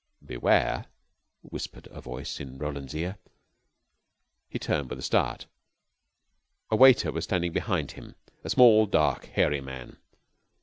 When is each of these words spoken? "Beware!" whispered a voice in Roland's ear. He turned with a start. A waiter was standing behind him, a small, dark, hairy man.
"Beware!" 0.25 0.87
whispered 1.43 1.87
a 1.91 2.01
voice 2.01 2.39
in 2.39 2.57
Roland's 2.57 2.95
ear. 2.95 3.19
He 4.49 4.57
turned 4.57 4.89
with 4.89 4.97
a 4.97 5.03
start. 5.03 5.45
A 6.71 6.75
waiter 6.75 7.11
was 7.11 7.25
standing 7.25 7.51
behind 7.51 7.91
him, 7.91 8.15
a 8.43 8.49
small, 8.49 8.87
dark, 8.87 9.25
hairy 9.25 9.61
man. 9.61 9.97